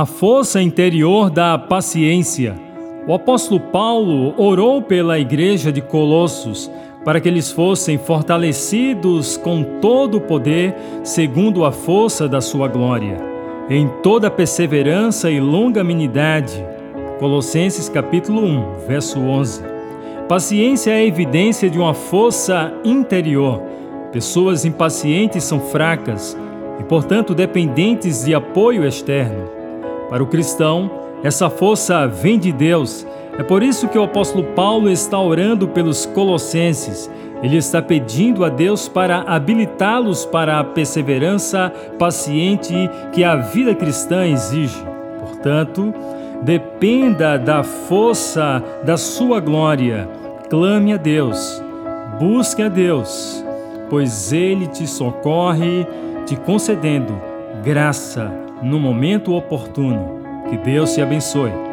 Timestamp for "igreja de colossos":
5.18-6.70